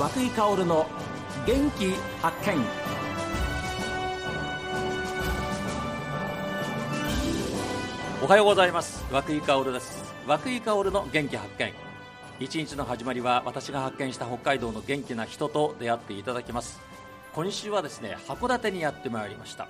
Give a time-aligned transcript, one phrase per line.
[0.00, 0.86] 和久井薫の
[1.46, 1.90] 元気
[2.22, 2.56] 発見。
[8.22, 9.04] おはようございます。
[9.12, 10.02] 和久井薫です。
[10.26, 11.74] 和久井薫の元気発見。
[12.40, 16.80] 一日の始まりは私が発見した北海道の元気な人と出会っていただきます。
[17.34, 19.68] 今週はですね函館にやってまいりました。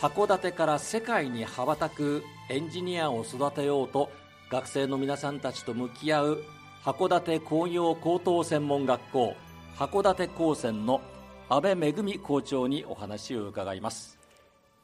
[0.00, 4.12] 函館から世界に羽ばたくエンジニアを育てようと
[4.48, 6.44] 学生の皆さんたちと向き合う
[6.84, 9.36] 函館工業高等専門学校
[9.76, 11.02] 函館高専の
[11.50, 14.18] 安倍恵校長にお話を伺います。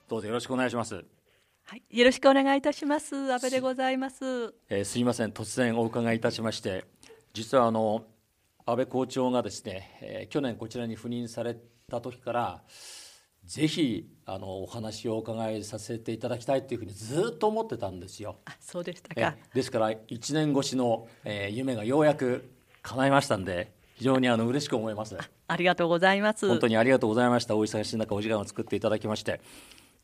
[0.07, 1.05] どうぞよろしくお願いします。
[1.65, 3.33] はい、よろしくお願いいたします。
[3.33, 4.55] 安倍でございます。
[4.69, 5.31] えーすいません。
[5.31, 6.85] 突然お伺いいたしまして
[7.33, 8.05] 実はあの
[8.67, 11.57] 安倍校長がですね、えー去年こちらに赴任され
[11.91, 12.63] た時から
[13.47, 18.37] ぜひあのお話をお伺いさせていただきたいというふうにずっと思ってたんですよ。
[18.45, 22.51] あそうでしたえかですから1年越しの、えー夢がようやく
[22.83, 25.17] 叶いましたんで非常にあの嬉しく思います。
[25.49, 26.49] ありがとうございます。
[26.49, 27.57] 本当にありがとうございました。
[27.57, 29.41] お忙しい中お時間を作っていただきまして。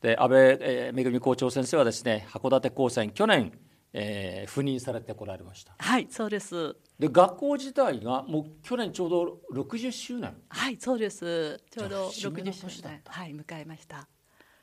[0.01, 3.51] で安倍、えー、恵校長先生はですね函館高専去年、
[3.93, 5.75] えー赴任されてこられました。
[5.77, 6.75] はいそうです。
[6.99, 11.59] で学校自体がもう去年ちょうど60周年はいそうです。
[11.69, 14.07] ちょうどじゃあ節目の60周年はい迎えました。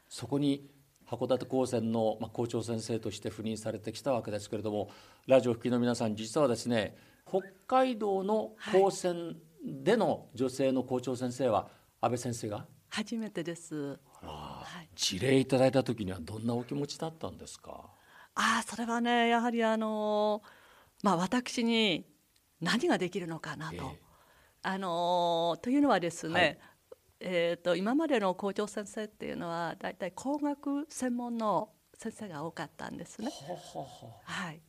[0.08, 0.68] そこに
[1.08, 4.90] 函館高専の、まあ、校長先生として赴任されてきたわけですけれども
[5.26, 6.96] ラジオ聴きの皆さん実はですね
[7.28, 11.68] 北海道の高専での女性の校長先生は
[12.00, 12.66] 安倍先生が？
[12.88, 13.98] 初めてです。
[14.22, 14.88] はい。
[14.96, 17.90] 事例いただいた時にはどんなお気持ちだったんですか？
[18.40, 20.42] ああそれはねやはりあの
[21.02, 22.06] まあ私に
[22.60, 24.00] 何ができるのかなと、ええ。
[24.62, 26.58] あのというのはですね、はい。
[27.20, 31.68] えー、と今までの校長先生っていうのは大体工学専門の
[31.98, 33.28] 先生が多かったんですね。
[33.28, 33.86] は
[34.24, 34.62] はい。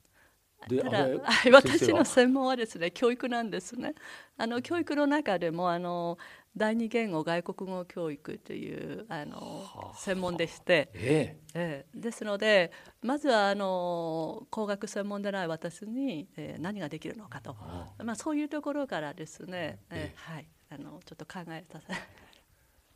[0.67, 1.07] でただ
[1.51, 3.95] 私の専門はですね教育なんですね。
[4.37, 6.17] あの教育の中でもあの
[6.55, 9.95] 第二言語外国語教育というあのはあ。
[9.95, 17.55] 専門でして、えええですのでまずはあの工学専門でない私に、えー何ができるのかと、
[18.03, 21.93] まあ、そういうところからですね、ええーはい、あのちょっと考えさせ。
[21.93, 21.97] え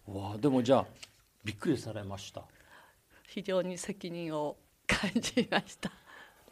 [0.08, 0.86] わあでもじゃあ
[1.44, 2.44] びっくりされました。
[3.28, 5.92] 非常に責任を感じました。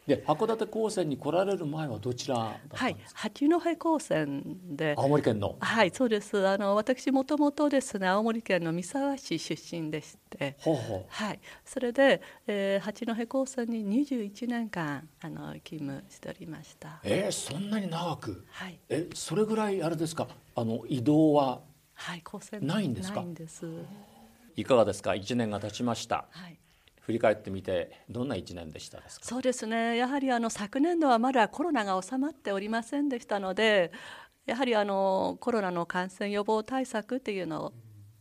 [0.06, 2.36] で函館高専に来られる前はどちら
[2.72, 2.96] はい。
[3.14, 4.94] 八戸高専で。
[4.98, 5.56] 青森県の。
[5.60, 6.46] はい、そうです。
[6.46, 10.56] あの私もともとですね、青森県の三沢市出身でして、
[11.08, 17.00] はい、それで、えー、八戸高専に21年間あの勤務しておりました。
[17.02, 18.44] えー、そんなに長く？
[18.50, 20.28] はい、えそれぐらいあれですか？
[20.54, 21.60] あの移動は
[21.94, 23.20] はい、高専ないんですか？
[23.20, 23.64] ないんです。
[24.56, 26.26] いかがですか？1年が経ちました。
[26.30, 26.58] はい。
[27.06, 29.26] 振り返ってみてどんな1年でしたですか？
[29.26, 29.96] そうですね。
[29.96, 33.92] やはりあの昨年度はまだコロナが収まっておりませんでしたので、
[34.46, 37.72] やはりあのコロナの感染予防対策っていうの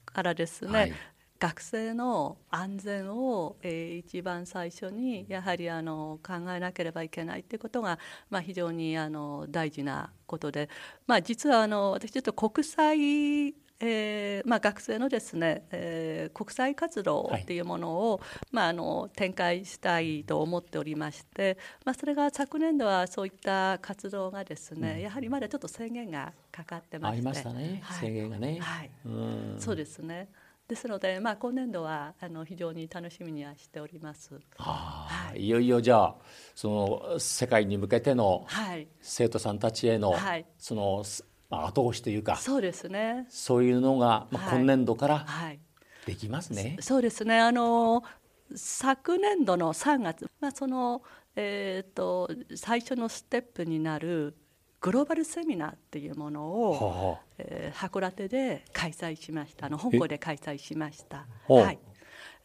[0.06, 0.72] からですね。
[0.72, 0.94] はい
[1.40, 10.70] 学生の安全を、えー一番最初にやはりあの考えなければいけないということが、まあ、非常にあの大事なことで、
[11.06, 27.18] まあ、実はあの私ちょっと国際、えーまあ、学生のですね、えー国際活動っていうものを、まあ、あの展開したいと思っておりまして、まあ、それが昨年度はそういった活動がですね、やはりまだちょっと制限がかかってまして。
[27.18, 28.00] ありましたね、はい。
[28.00, 28.92] 制限がね、はい。
[29.06, 29.56] うん。
[29.60, 30.30] そうですね。
[30.68, 34.40] ですので、まあ、今年度はあの非常に楽しみにはしております。
[34.58, 35.42] ああはい。
[35.46, 36.16] いよいよじゃあ
[36.56, 40.46] その世界に向けてのはい、生徒さんたちへの、はい。
[40.58, 43.28] そのすまあ後押しというかそうですね。
[43.30, 45.60] そういうのが、まあ、はい今年度からはい、
[46.06, 46.78] できますね。
[46.80, 47.40] そうですね。
[47.40, 48.04] あの
[48.56, 51.04] 昨年度の3月、まあその
[51.36, 54.36] えっ、と最初のステップになる
[54.82, 56.72] グローバルセミナーっていうものを、
[57.16, 59.68] はえー函館で開催しました。
[59.68, 61.28] あの香港で開催しました。
[61.48, 61.80] はい。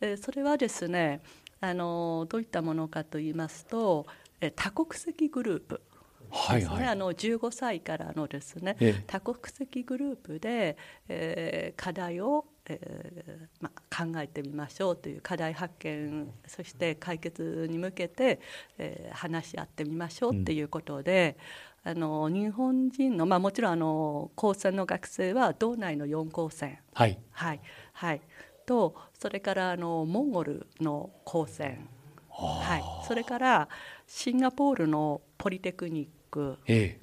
[0.00, 1.22] えーそれはですね、
[1.60, 4.06] あのどういったものかと言いますと、
[4.40, 5.80] えー多国籍グループ。
[6.30, 6.86] あ、はいはい。
[6.86, 9.04] あの15歳からのですね、ええ。
[9.06, 10.76] 多国籍グループで、
[11.08, 18.40] えー課題を、えーまあ、考えてみましょうという課題発見そして解決に向けて、
[18.78, 21.36] えー話し合ってみましょうっていうことで、
[21.84, 27.18] あの日本人の、まあ、もちろんあの高専の学生は道内の4高専、はい。
[27.30, 27.60] はい。
[27.92, 28.20] はい、
[28.66, 31.88] とそれからあのモンゴルの高専、
[32.28, 33.68] はい、それから
[34.06, 36.98] シンガポールのポリテクニックえ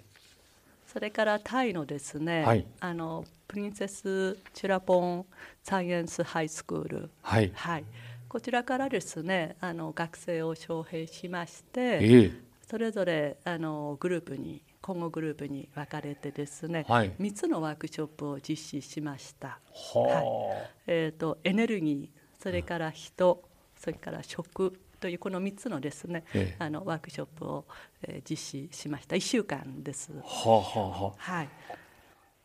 [0.95, 2.66] それからタイのですね、はい。
[2.80, 5.25] あのプリンセス・チュラポン・
[5.62, 7.51] サイエンス・ハイスクール、はい。
[7.54, 7.83] はい、
[8.30, 12.31] こちらからですねあの学生を招聘しまして、ええ。
[12.66, 17.12] それぞれあのグループに今後グループに分かれてですね、はい。
[17.19, 19.60] 3つのワークショップを実施しました。
[19.74, 23.44] はえー、とエネルギーそれから人、
[23.78, 26.56] それから食というこの3つのですね、ええ。
[26.59, 27.65] あのワークショップを、
[28.03, 29.15] えー実施しました。
[29.15, 30.12] 1週間です。
[30.13, 30.89] あ、はあはあ。
[31.03, 31.50] ははい、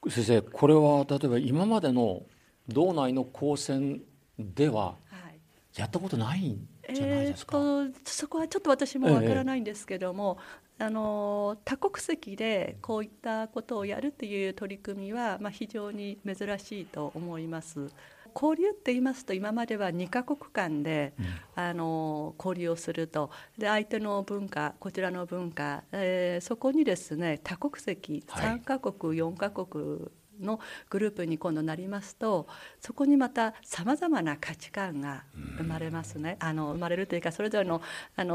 [0.06, 2.22] あ、先生これは例えば今までの
[2.68, 4.02] 道内の高専
[4.38, 4.94] ではは
[5.30, 5.40] い。
[5.76, 10.38] やったことないんじゃないえですか、ー、とそこはちょっと私もわからないんですけども、
[10.78, 17.88] あの多国籍でこういったことをやるっていう取り組みは、まあ、非常に珍しいと思います。
[18.34, 21.12] 交流って言いますと今までは2カ国間で、
[21.54, 23.30] あの交流をすると。
[23.58, 28.60] で相手の文化こちらの文化、えーそこにですね多国籍はい。
[28.60, 30.08] 3カ国、4カ国
[30.40, 32.46] のグループに今度なりますと
[32.80, 35.24] そこにまたさまざまな価値観が
[35.58, 37.82] 生まれますね、あの生まれるというかそれぞれの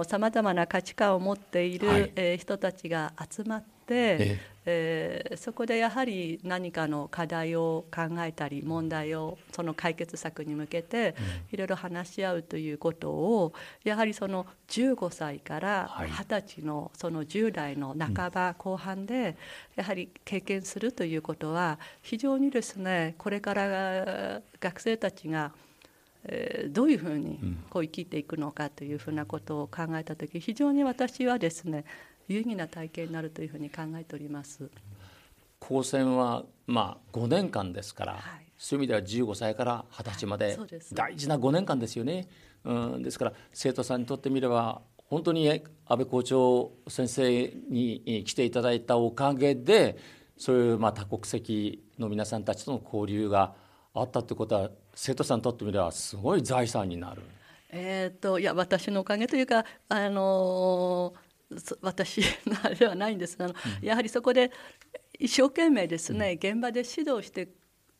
[0.03, 2.11] さまざまな価値観を持っている、はい。
[2.15, 11.15] えー人たちが集まって、ええーそこでやはり何かの課題を考えたり問題をその解決策に向けて
[11.51, 13.53] いろいろ話し合うということを
[13.83, 16.09] やはりその15歳からはい。
[16.09, 19.37] 20歳のその10代の半ば後半で
[19.75, 25.51] やはり経験するということは非常にですねこれから学生たちが
[26.27, 27.39] えーどういうふうに
[27.69, 31.85] こう生きていくのかというふうなことを考えた時非常に私はですね
[32.27, 34.69] 有意義な体験になるというふうに考えております。
[35.59, 40.57] 高専はまあ5年間ですから、はいそういう意味では15歳から20歳まはいで
[40.93, 42.27] 大事な5年間ですよね。
[42.63, 45.61] うん、ですから生徒さんにとってみれば本当に安
[45.97, 49.97] 倍校長先生に来ていただいたおかげで
[50.37, 53.53] そういうまあ多国籍の皆さんたちとの交流が
[53.93, 57.21] あったということは生徒さんにとってみればすごい財産になる。
[57.69, 61.24] えー、といや私のおかげというか、あのーそ
[61.81, 63.37] 私のあれではないんです。
[63.37, 64.51] があの、やはりそこで
[65.19, 67.49] 一生懸命ですね、現場で指導して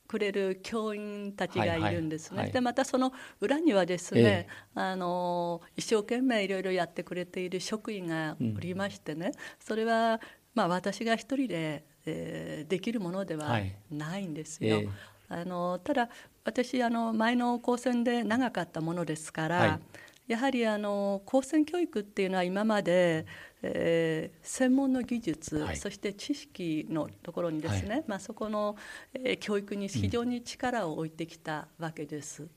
[0.07, 2.38] くれる教員たちがいるんですね。
[2.38, 2.53] はいはいはい。
[2.53, 4.47] でまたその裏にはですね、ええ。
[4.75, 10.19] あのー一生懸命いろいろやってくれている職員がおりましてね、それは、
[10.53, 13.75] まあ、私が一人で、えーできるものでははい。
[13.91, 14.77] ないんですよ。
[14.77, 14.89] ええ。
[15.27, 16.09] あのただ
[16.44, 19.80] 私あの前の高専で長かったものですから、はい
[20.27, 23.25] やはりあの高専教育っていうのは今まで、
[23.62, 25.77] えー専門の技術、はい。
[25.77, 28.75] そして知識のところにですね、まあ、そこの、
[29.13, 32.48] えー教育に非常に力を置いてきたわけです。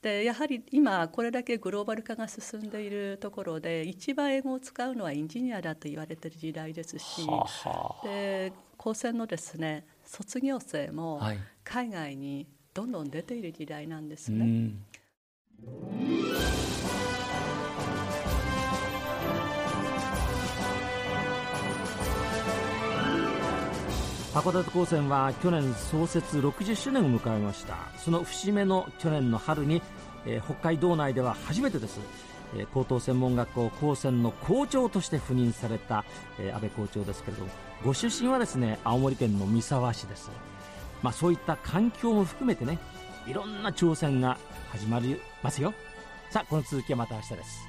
[0.00, 7.26] でやはり今これだけグローバル化が進んでいるところで一番英語を使うのはエンジニアだと言われている時代ですし、
[8.04, 11.38] で高専のですね卒業生もはい。
[11.64, 14.44] 海外にどんどん出ている時代なんですね。
[14.44, 14.84] ん
[24.38, 27.74] 函館高専は去年創設60周年を迎えました。
[27.98, 29.82] その節目の去年の春に、
[30.26, 31.98] えー北海道内では初めてです、
[32.56, 36.04] えー高等専門学校高専の校長として赴任された、
[36.38, 37.50] えー安倍校長ですけれども
[37.84, 40.30] ご出身はですね青森県の三沢市です、
[41.02, 42.78] まあ、そういった環境も含めてね
[43.26, 44.38] いろんな挑戦が
[44.70, 45.74] 始まりますよ。
[46.30, 47.66] さあこの続きはまた明日です。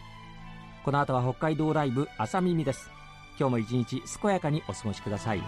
[0.85, 2.91] この後は北海道ライブ朝耳です。
[3.39, 5.41] 今日も一日健やかにお過ごしください。